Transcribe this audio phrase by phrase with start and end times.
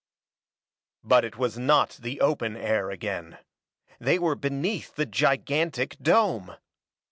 [1.03, 3.37] But it was not the open air again.
[3.99, 6.55] They were beneath the gigantic dome!